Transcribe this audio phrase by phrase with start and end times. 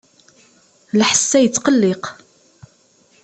[0.99, 2.03] Lḥess-a yettqelliq.